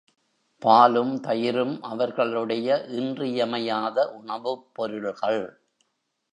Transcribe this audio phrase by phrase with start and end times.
[0.61, 2.85] பாலும் தயிரும் அவர்களுடைய
[2.85, 5.43] இன்றியமையாத உணவுப் பொருள்கள்.